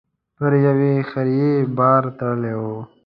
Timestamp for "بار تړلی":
1.77-2.53